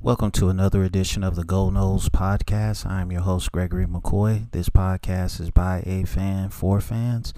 [0.00, 2.84] Welcome to another edition of the Gold Nose Podcast.
[2.84, 4.50] I'm your host, Gregory McCoy.
[4.50, 7.32] This podcast is by a fan for fans.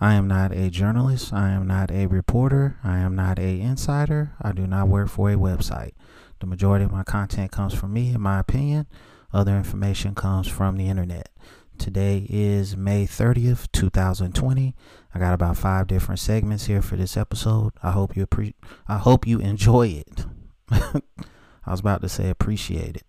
[0.00, 1.32] I am not a journalist.
[1.32, 2.78] I am not a reporter.
[2.84, 4.32] I am not a insider.
[4.40, 5.92] I do not work for a website.
[6.40, 8.86] The majority of my content comes from me, in my opinion.
[9.32, 11.30] Other information comes from the internet.
[11.76, 14.74] Today is May 30th, 2020.
[15.14, 17.72] I got about five different segments here for this episode.
[17.82, 18.54] I hope you appre-
[18.86, 20.24] I hope you enjoy it.
[21.66, 23.04] I was about to say appreciate it.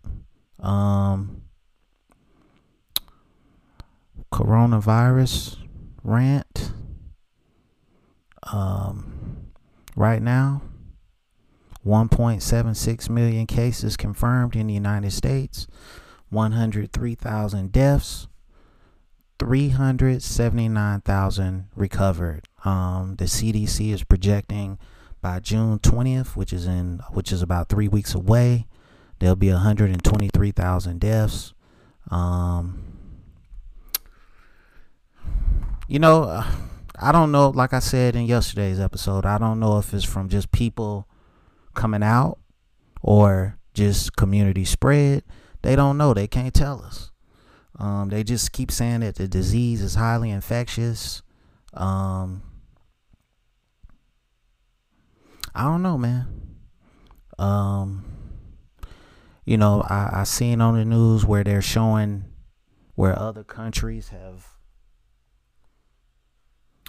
[0.59, 1.43] Um,
[4.34, 5.57] coronavirus
[6.03, 6.71] rant.
[8.51, 9.51] Um,
[9.95, 10.63] right now,
[11.85, 15.67] 1.76 million cases confirmed in the United States,
[16.29, 18.27] 103,000 deaths,
[19.39, 22.48] 379,000 recovered.
[22.65, 24.79] Um, the CDC is projecting
[25.27, 28.66] by June 20th, which is in which is about three weeks away,
[29.20, 31.54] there'll be 123,000 deaths.
[32.10, 32.82] Um,
[35.90, 36.49] you know, uh,
[36.98, 37.49] I don't know.
[37.49, 41.10] Like I said in yesterday's episode, I don't know if it's from just people
[41.73, 42.40] coming out
[43.01, 45.26] or just community spread.
[45.62, 46.13] They don't know.
[46.13, 47.12] They can't tell us.
[47.77, 51.21] Um, they just keep saying that the disease is highly infectious.
[51.73, 52.44] Um,
[55.58, 56.27] I don't know, man.
[57.40, 58.05] Um,
[59.44, 62.26] you know, I I seen on the news where they're showing
[62.94, 64.46] where other countries have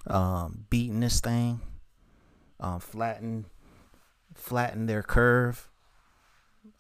[0.07, 1.61] um, beaten this thing,
[2.61, 3.47] um, flatten
[4.35, 5.71] flatten their curve.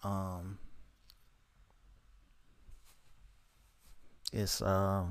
[0.04, 0.58] Um,
[4.30, 5.04] it's uh,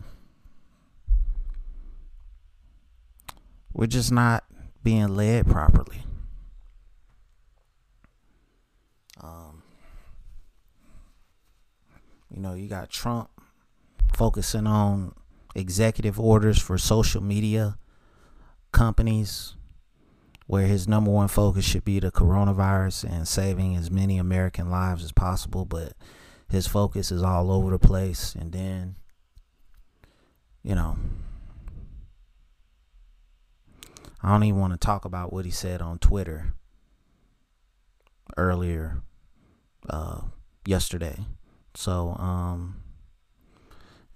[3.73, 4.43] we're just not
[4.83, 6.03] being led properly.
[9.21, 9.63] Um,
[12.29, 13.29] you know, you got Trump
[14.13, 15.13] focusing on
[15.55, 17.77] executive orders for social media
[18.71, 19.55] companies
[20.45, 25.03] where his number one focus should be the coronavirus and saving as many American lives
[25.03, 25.93] as possible, but
[26.49, 28.33] his focus is all over the place.
[28.33, 28.95] And then,
[30.63, 30.97] you know,
[34.23, 36.53] I don't even want to talk about what he said on Twitter
[38.37, 39.01] earlier
[39.89, 40.21] uh,
[40.65, 41.17] yesterday.
[41.75, 42.81] So, um,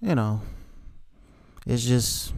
[0.01, 0.41] you know,
[1.65, 2.33] it's just,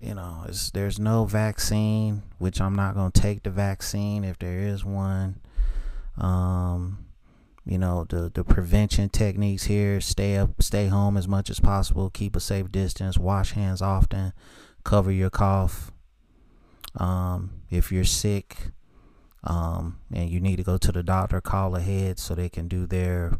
[0.00, 4.58] you know, it's there's no vaccine, which I'm not gonna take the vaccine if there
[4.58, 5.40] is one.
[6.18, 7.06] Um,
[7.64, 12.10] you know, the the prevention techniques here: stay up, stay home as much as possible,
[12.10, 14.32] keep a safe distance, wash hands often,
[14.82, 15.92] cover your cough.
[16.96, 18.56] Um, if you're sick,
[19.44, 22.86] um, and you need to go to the doctor, call ahead so they can do
[22.86, 23.38] their,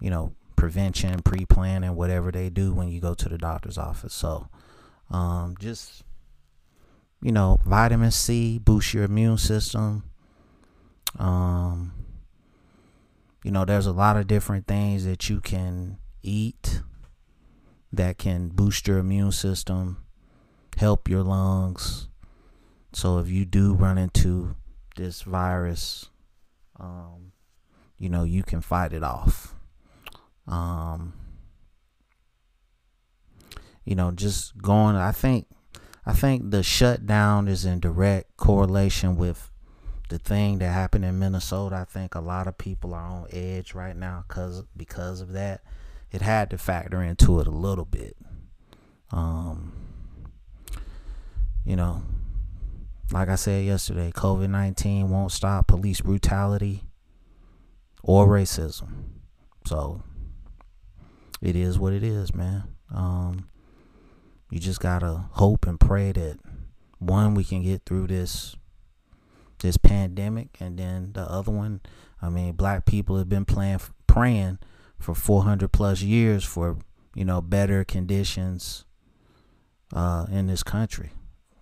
[0.00, 4.14] you know, prevention, pre-planning, whatever they do when you go to the doctor's office.
[4.14, 4.48] So,
[5.10, 6.02] um, just
[7.22, 10.04] you know, vitamin C boost your immune system.
[11.18, 11.92] Um,
[13.42, 16.82] you know, there's a lot of different things that you can eat
[17.92, 20.04] that can boost your immune system,
[20.76, 22.08] help your lungs.
[22.92, 24.56] So if you do run into
[24.96, 26.06] this virus,
[26.78, 27.32] um,
[27.98, 29.54] you know, you can fight it off.
[30.46, 31.12] Um,
[33.84, 35.46] you know, just going, I think,
[36.04, 39.50] I think the shutdown is in direct correlation with
[40.08, 41.76] the thing that happened in Minnesota.
[41.76, 45.62] I think a lot of people are on edge right now because because of that.
[46.12, 48.16] It had to factor into it a little bit.
[49.10, 49.72] Um,
[51.64, 52.02] you know,
[53.12, 56.82] like I said yesterday, COVID 19 won't stop police brutality
[58.02, 58.88] or racism.
[59.66, 60.02] So
[61.40, 62.64] it is what it is, man.
[62.94, 63.48] Um,
[64.50, 66.38] you just gotta hope and pray that
[66.98, 68.56] one, we can get through this
[69.60, 71.80] this pandemic, and then the other one,
[72.20, 74.58] I mean, black people have been playing, praying
[74.98, 76.78] for 400 plus years for
[77.14, 78.84] you know better conditions
[79.92, 81.12] uh, in this country.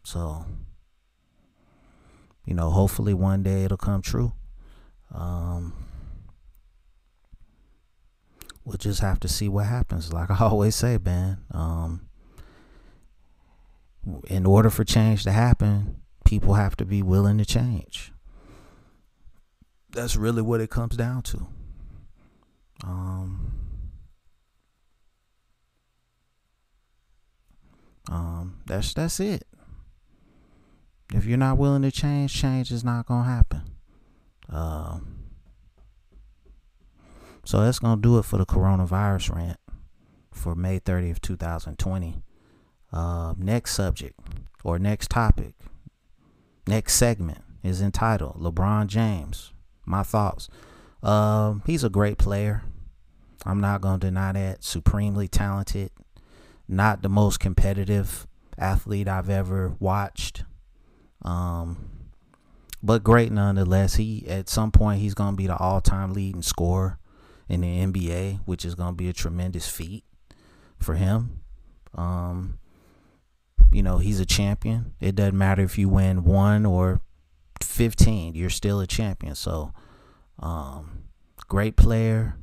[0.03, 0.45] So
[2.45, 4.33] you know, hopefully one day it'll come true.
[5.13, 5.73] Um,
[8.65, 10.13] we'll just have to see what happens.
[10.13, 12.09] Like I always say, man, um,
[14.27, 18.13] in order for change to happen, people have to be willing to change.
[19.91, 21.47] That's really what it comes down to.
[22.83, 23.53] Um,
[28.11, 29.45] um, that's that's it.
[31.15, 33.63] If you're not willing to change, change is not gonna happen.
[34.49, 35.19] Um,
[37.45, 39.61] so that's gonna do it for the coronavirus rant
[40.33, 42.21] for May 30th, 2020.
[42.93, 44.19] Uh, next subject
[44.65, 45.55] or next topic,
[46.67, 49.53] next segment is entitled LeBron James.
[49.87, 50.49] My thoughts.
[51.03, 52.63] Um, he's a great player.
[53.47, 54.65] I'm not gonna deny that.
[54.65, 55.91] Supremely talented.
[56.67, 58.27] Not the most competitive
[58.59, 60.45] athlete I've ever watched.
[61.25, 61.95] Um,
[62.83, 63.95] but great nonetheless.
[63.95, 66.99] He at some point he's gonna be the all-time leading scorer
[67.49, 70.05] in the NBA, which is gonna be a tremendous feat
[70.79, 71.41] for him.
[71.95, 72.59] Um,
[73.73, 74.93] you know, he's a champion.
[75.01, 77.01] It doesn't matter if you win one or
[77.63, 79.35] fifteen, you're still a champion.
[79.35, 79.73] So,
[80.39, 81.05] um,
[81.49, 82.37] great player.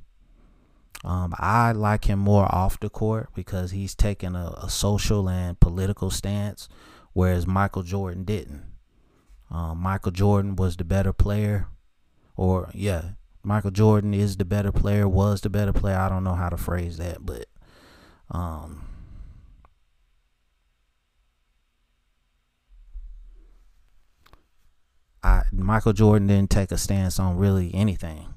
[1.04, 5.60] Um, I like him more off the court because he's taken a, a social and
[5.60, 6.68] political stance,
[7.14, 8.71] whereas Michael Jordan didn't.
[9.52, 11.68] Um, Michael Jordan was the better player,
[12.38, 13.12] or yeah,
[13.44, 15.98] Michael Jordan is the better player, was the better player.
[15.98, 17.48] I don't know how to phrase that, but
[18.30, 18.88] um,
[25.22, 28.34] I Michael Jordan didn't take a stance on really anything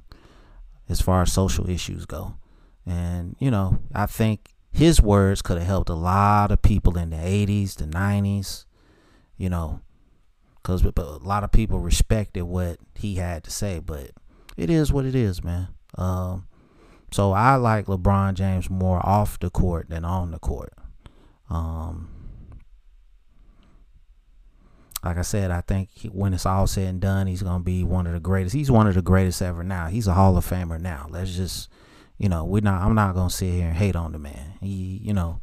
[0.88, 2.34] as far as social issues go.
[2.86, 7.10] And, you know, I think his words could have helped a lot of people in
[7.10, 8.64] the 80s, the 90s,
[9.38, 9.80] you know,
[10.64, 13.78] because but a lot of people respected what he had to say.
[13.78, 14.12] But
[14.56, 15.68] it is what it is, man.
[15.96, 16.48] Um,
[17.12, 20.72] so I like LeBron James more off the court than on the court.
[21.50, 22.08] Um,
[25.04, 27.84] like I said, I think he, when it's all said and done, he's gonna be
[27.84, 28.56] one of the greatest.
[28.56, 29.62] He's one of the greatest ever.
[29.62, 30.80] Now he's a Hall of Famer.
[30.80, 31.68] Now let's just,
[32.16, 32.80] you know, we're not.
[32.82, 34.54] I'm not gonna sit here and hate on the man.
[34.60, 35.40] He, you know,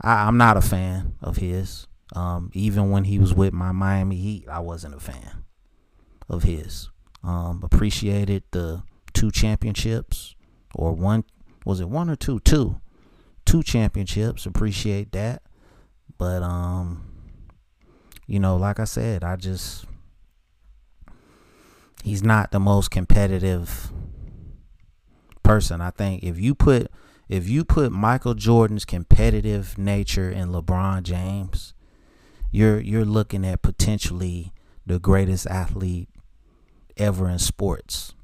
[0.00, 1.86] I, I'm not a fan of his.
[2.12, 5.44] Um, even when he was with my Miami Heat, I wasn't a fan
[6.28, 6.90] of his.
[7.24, 8.82] Um, appreciated the
[9.12, 10.34] two championships
[10.74, 11.24] or one
[11.64, 12.40] was it one or two?
[12.40, 12.80] Two.
[13.44, 14.46] Two championships.
[14.46, 15.42] Appreciate that.
[16.18, 17.04] But um
[18.26, 19.84] you know, like I said, I just
[22.02, 23.92] he's not the most competitive
[25.42, 25.80] person.
[25.80, 26.90] I think if you put
[27.28, 31.74] if you put Michael Jordan's competitive nature in LeBron James,
[32.52, 34.52] you're you're looking at potentially
[34.86, 36.08] the greatest athlete
[36.96, 38.14] ever in sports.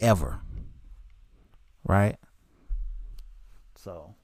[0.00, 0.42] Ever
[1.84, 2.16] right?
[3.76, 4.14] So,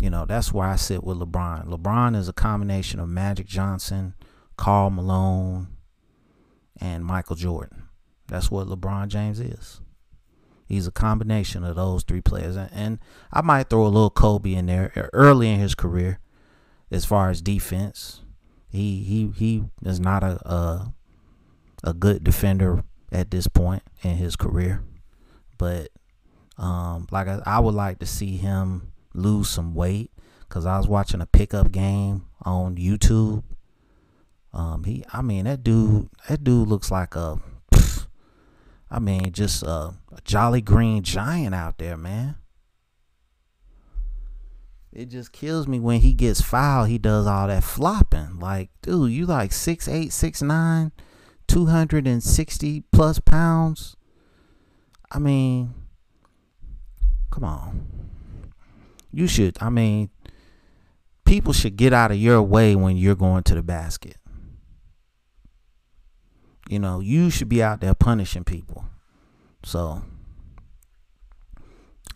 [0.00, 1.66] you know, that's where I sit with LeBron.
[1.66, 4.14] LeBron is a combination of Magic Johnson,
[4.56, 5.68] Karl Malone,
[6.80, 7.84] and Michael Jordan.
[8.28, 9.80] That's what LeBron James is.
[10.66, 12.56] He's a combination of those three players.
[12.56, 12.98] And
[13.32, 16.18] I might throw a little Kobe in there uh, early in his career
[16.92, 18.20] as far as defense.
[18.68, 20.92] He he he is not a a,
[21.82, 24.82] a good defender at this point in his career
[25.62, 25.90] but
[26.58, 30.10] um, like I, I would like to see him lose some weight
[30.40, 33.44] because I was watching a pickup game on YouTube.
[34.52, 37.38] Um, he, I mean, that dude, that dude looks like a,
[38.90, 42.34] I mean, just a, a jolly green giant out there, man.
[44.92, 46.88] It just kills me when he gets fouled.
[46.88, 48.38] He does all that flopping.
[48.38, 50.92] Like, dude, you like six eight, six nine,
[51.48, 53.96] two hundred and sixty plus pounds.
[55.10, 55.72] I mean,
[57.30, 57.88] come on.
[59.10, 60.10] You should, I mean,
[61.24, 64.16] people should get out of your way when you're going to the basket.
[66.68, 68.86] You know, you should be out there punishing people.
[69.64, 70.02] So,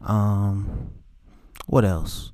[0.01, 0.93] um,
[1.67, 2.33] what else?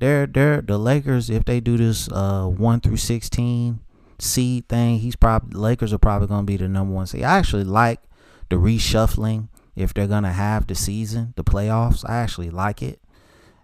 [0.00, 1.28] They're they're the Lakers.
[1.28, 3.80] If they do this uh one through sixteen
[4.18, 7.22] seed thing, he's probably Lakers are probably gonna be the number one seed.
[7.22, 8.00] I actually like
[8.48, 12.08] the reshuffling if they're gonna have the season, the playoffs.
[12.08, 13.02] I actually like it,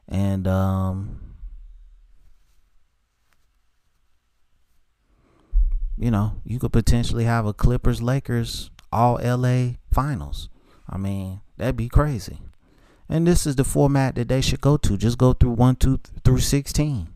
[0.06, 1.20] and um,
[5.96, 10.50] you know, you could potentially have a Clippers Lakers all LA finals.
[10.86, 12.40] I mean, that'd be crazy.
[13.08, 14.96] And this is the format that they should go to.
[14.96, 17.08] Just go through one, two through sixteen.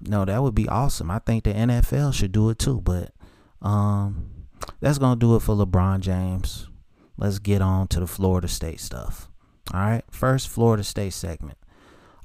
[0.00, 1.10] No, that would be awesome.
[1.10, 3.12] I think the NFL should do it too, but
[3.62, 4.30] um
[4.80, 6.68] that's gonna do it for LeBron James.
[7.16, 9.28] Let's get on to the Florida State stuff.
[9.72, 11.58] All right, first Florida State segment.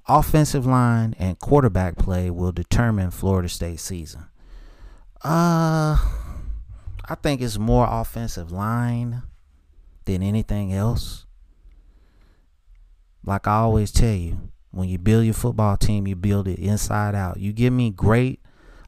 [0.07, 4.25] Offensive line and quarterback play will determine Florida State season.
[5.23, 5.97] Uh
[7.09, 9.23] I think it's more offensive line
[10.05, 11.25] than anything else.
[13.25, 17.13] Like I always tell you, when you build your football team, you build it inside
[17.13, 17.37] out.
[17.37, 18.41] You give me great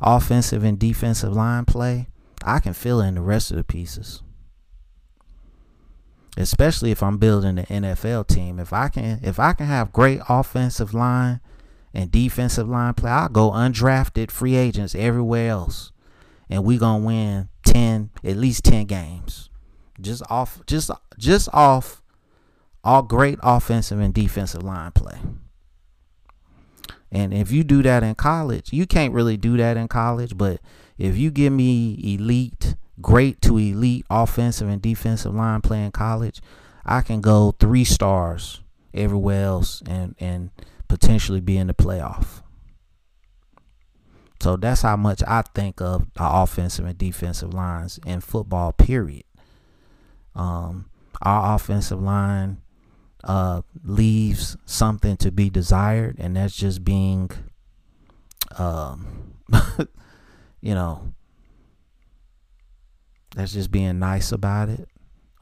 [0.04, 2.08] offensive and defensive line play,
[2.44, 4.22] I can fill in the rest of the pieces.
[6.36, 8.60] Especially if I'm building an NFL team.
[8.60, 11.40] If I can if I can have great offensive line
[11.94, 15.92] and defensive line play, I'll go undrafted free agents everywhere else.
[16.50, 19.50] And we gonna win ten, at least ten games.
[20.02, 22.02] Just off just just off
[22.84, 25.20] all great offensive and defensive line play.
[27.12, 30.60] And if you do that in college, you can't really do that in college, but
[30.98, 36.42] if you give me elite, great to elite offensive and defensive line play in college,
[36.86, 38.62] I can go three stars
[38.94, 40.52] everywhere else and and
[40.88, 42.42] potentially be in the playoff.
[44.42, 48.74] So that's how much I think of the offensive and defensive lines in football.
[48.74, 49.24] Period.
[50.36, 50.90] Um,
[51.22, 52.58] our offensive line
[53.24, 57.32] uh, leaves something to be desired, and that's just being,
[58.58, 59.34] um,
[60.62, 61.14] you know,
[63.36, 64.88] that's just being nice about it.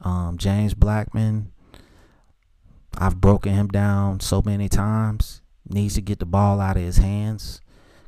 [0.00, 1.52] Um, James Blackman,
[2.96, 5.42] I've broken him down so many times.
[5.68, 7.60] Needs to get the ball out of his hands.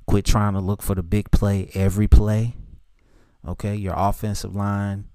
[0.06, 2.56] Quit trying to look for the big play every play.
[3.46, 5.08] Okay, your offensive line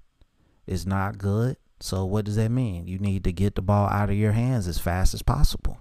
[0.66, 1.56] is not good.
[1.80, 2.86] So what does that mean?
[2.86, 5.78] You need to get the ball out of your hands as fast as possible.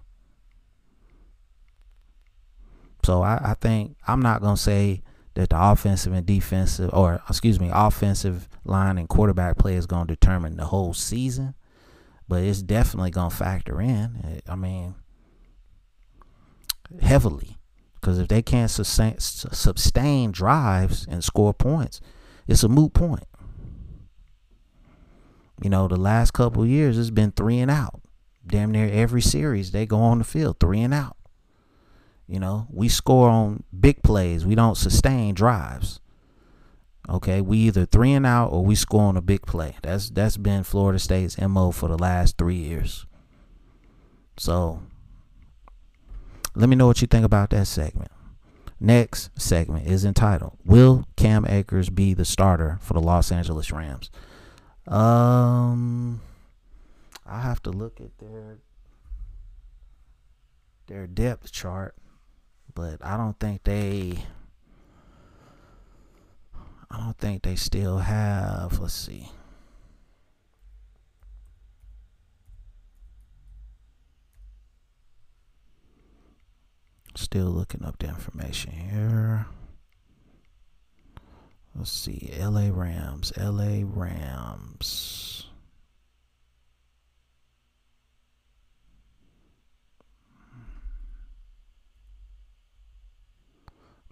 [3.03, 5.01] So I, I think I'm not gonna say
[5.33, 10.05] that the offensive and defensive or excuse me, offensive line and quarterback play is gonna
[10.05, 11.55] determine the whole season.
[12.27, 14.21] But it's definitely gonna factor in.
[14.23, 14.95] Eh, I mean
[17.01, 17.57] heavily.
[17.95, 21.99] Because if they can't sustain, sustain drives and score points,
[22.47, 23.25] it's a moot point.
[25.61, 28.01] You know, the last couple years it's been three and out.
[28.45, 31.17] Damn near every series they go on the field three and out.
[32.27, 34.45] You know, we score on big plays.
[34.45, 35.99] We don't sustain drives.
[37.09, 39.75] Okay, we either three and out or we score on a big play.
[39.81, 43.07] That's that's been Florida State's mo for the last three years.
[44.37, 44.81] So,
[46.55, 48.11] let me know what you think about that segment.
[48.79, 54.11] Next segment is entitled "Will Cam Akers be the starter for the Los Angeles Rams?"
[54.89, 56.19] Um,
[57.23, 58.57] I have to look at their
[60.87, 61.93] their depth chart,
[62.73, 64.25] but I don't think they.
[66.89, 68.79] I don't think they still have.
[68.79, 69.29] Let's see.
[77.15, 79.45] Still looking up the information here.
[81.75, 82.31] Let's see.
[82.37, 83.31] LA Rams.
[83.37, 85.45] LA Rams.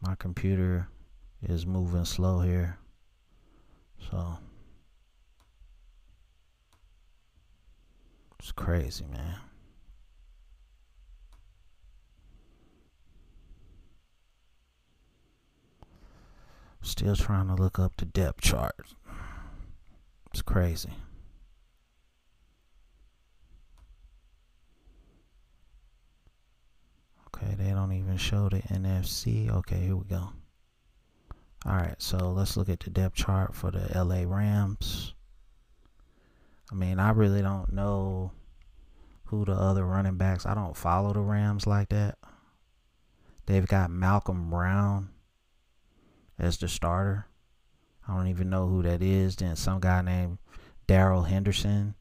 [0.02, 0.88] My computer
[1.42, 2.78] is moving slow here.
[4.10, 4.38] So
[8.40, 9.47] it's crazy, man.
[16.88, 18.78] Still trying to look up the depth chart.
[20.32, 20.94] It's crazy.
[27.28, 29.54] Okay, they don't even show the NFC.
[29.54, 30.30] Okay, here we go.
[31.66, 35.14] All right, so let's look at the depth chart for the LA Rams.
[36.72, 38.32] I mean, I really don't know
[39.26, 40.46] who the other running backs.
[40.46, 42.18] I don't follow the Rams like that.
[43.46, 45.10] They've got Malcolm Brown
[46.40, 47.28] as the starter.
[48.08, 49.36] I don't even know who that is.
[49.36, 50.38] Then some guy named
[50.88, 51.96] Darrell Henderson,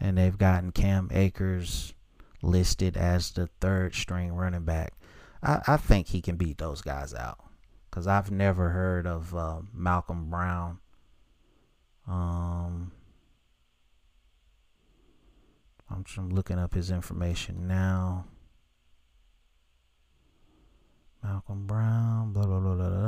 [0.00, 1.94] and they've gotten Cam Akers
[2.42, 4.94] listed as the third string running back.
[5.42, 7.38] I, I think he can beat those guys out
[7.90, 10.78] because I've never heard of uh, Malcolm Brown.
[12.08, 12.92] Um,
[15.90, 18.24] I'm just looking up his information now.
[21.22, 23.01] Malcolm Brown, blah blah blah blah blah.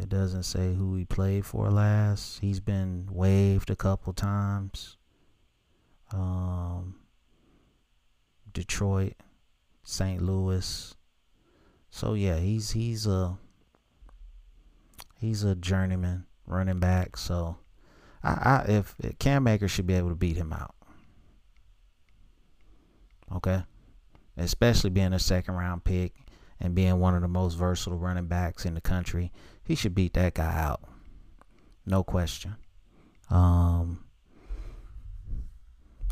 [0.00, 2.40] It doesn't say who he played for last.
[2.40, 4.96] He's been waived a couple times.
[6.10, 6.96] Um,
[8.50, 9.12] Detroit,
[9.82, 10.22] St.
[10.22, 10.94] Louis.
[11.90, 13.36] So yeah, he's he's a
[15.18, 17.18] he's a journeyman running back.
[17.18, 17.58] So
[18.22, 20.74] I, I if Cam Akers should be able to beat him out.
[23.32, 23.62] Okay,
[24.38, 26.14] especially being a second round pick
[26.60, 29.32] and being one of the most versatile running backs in the country,
[29.64, 30.82] he should beat that guy out.
[31.86, 32.56] No question.
[33.30, 34.04] Um,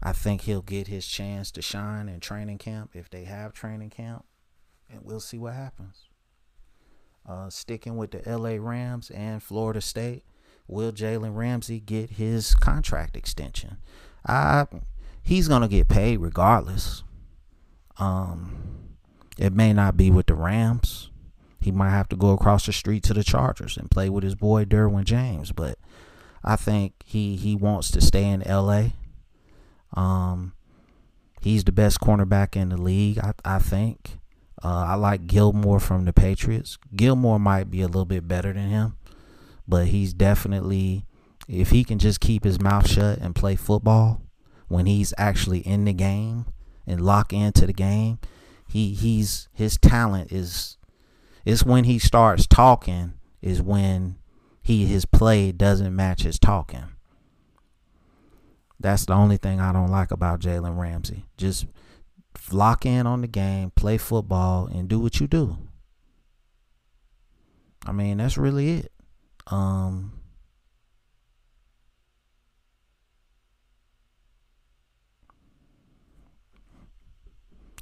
[0.03, 3.91] I think he'll get his chance to shine in training camp if they have training
[3.91, 4.25] camp,
[4.91, 6.09] and we'll see what happens.
[7.29, 10.25] Uh, sticking with the LA Rams and Florida State,
[10.67, 13.79] will Jalen Ramsey get his contract extension?
[14.27, 14.67] I
[15.23, 17.03] he's gonna get paid regardless.
[17.99, 18.88] Um,
[19.39, 21.11] it may not be with the Rams.
[21.61, 24.35] He might have to go across the street to the Chargers and play with his
[24.35, 25.79] boy Derwin James, but
[26.45, 28.89] I think he he wants to stay in LA.
[29.95, 30.53] Um,
[31.41, 34.19] he's the best cornerback in the league, I I think.
[34.63, 36.79] Uh, I like Gilmore from the Patriots.
[36.95, 38.97] Gilmore might be a little bit better than him,
[39.67, 41.05] but he's definitely
[41.49, 44.21] if he can just keep his mouth shut and play football
[44.69, 46.45] when he's actually in the game
[46.87, 48.19] and lock into the game,
[48.69, 50.77] he he's his talent is
[51.45, 54.17] it's when he starts talking is when
[54.63, 56.85] he his play doesn't match his talking.
[58.81, 61.25] That's the only thing I don't like about Jalen Ramsey.
[61.37, 61.67] Just
[62.53, 65.59] lock in on the game, play football, and do what you do.
[67.87, 68.93] I mean, that's really it.
[69.47, 70.18] Um,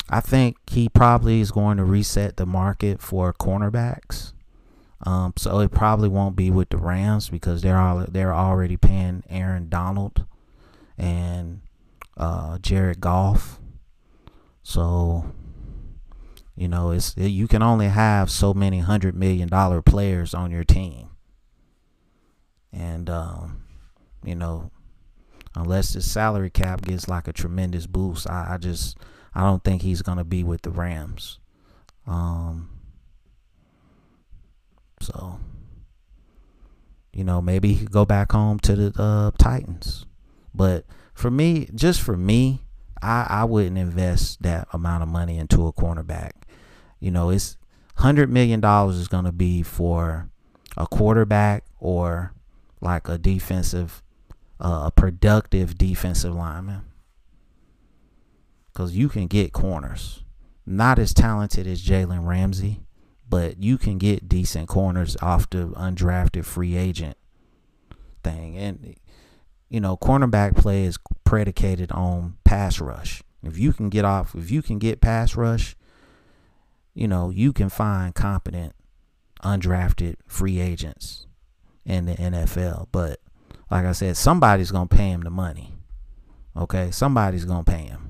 [0.08, 4.32] I think he probably is going to reset the market for cornerbacks.
[5.04, 9.24] Um, so it probably won't be with the Rams because they're all they're already paying
[9.28, 10.24] Aaron Donald
[10.96, 11.60] and
[12.16, 13.60] uh, Jared Goff.
[14.62, 15.32] So
[16.56, 20.64] you know, it's you can only have so many hundred million dollar players on your
[20.64, 21.10] team,
[22.72, 23.64] and um,
[24.24, 24.70] you know,
[25.54, 28.96] unless the salary cap gets like a tremendous boost, I, I just
[29.36, 31.38] I don't think he's gonna be with the Rams.
[32.06, 32.70] Um,
[35.00, 35.38] so
[37.12, 40.06] you know, maybe he could go back home to the uh, Titans.
[40.54, 42.62] But for me, just for me,
[43.02, 46.32] I, I wouldn't invest that amount of money into a cornerback.
[46.98, 47.58] You know, it's
[47.96, 50.30] hundred million dollars is gonna be for
[50.78, 52.32] a quarterback or
[52.80, 54.02] like a defensive,
[54.60, 56.86] uh, a productive defensive lineman
[58.76, 60.22] because you can get corners.
[60.66, 62.82] Not as talented as Jalen Ramsey,
[63.26, 67.16] but you can get decent corners off the undrafted free agent
[68.22, 68.58] thing.
[68.58, 68.94] And,
[69.70, 73.22] you know, cornerback play is predicated on pass rush.
[73.42, 75.74] If you can get off, if you can get pass rush,
[76.92, 78.74] you know, you can find competent
[79.42, 81.26] undrafted free agents
[81.86, 82.88] in the NFL.
[82.92, 83.20] But
[83.70, 85.72] like I said, somebody's going to pay him the money.
[86.54, 86.90] Okay?
[86.90, 88.05] Somebody's going to pay him.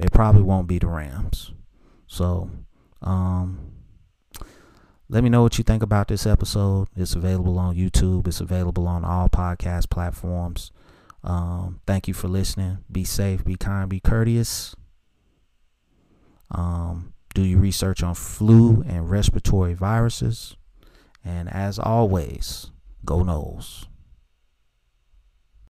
[0.00, 1.52] It probably won't be the Rams.
[2.06, 2.50] So,
[3.02, 3.72] um,
[5.10, 6.88] let me know what you think about this episode.
[6.96, 8.26] It's available on YouTube.
[8.26, 10.72] It's available on all podcast platforms.
[11.22, 12.78] Um, thank you for listening.
[12.90, 14.74] Be safe, be kind, be courteous.
[16.50, 20.56] Um, do your research on flu and respiratory viruses.
[21.22, 22.70] And as always,
[23.04, 23.86] go Noles.